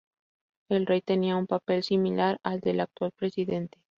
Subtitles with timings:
[0.67, 3.77] El rey tenía un papel similar al del actual presidente.